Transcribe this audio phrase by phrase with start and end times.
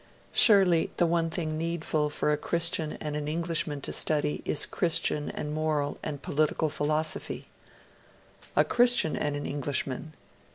[0.33, 4.65] Surely the one thing needful for a Christian and an English man to study is
[4.65, 7.49] Christian, moral, and political philosophy.'
[8.55, 10.13] A Christian and an Englishman!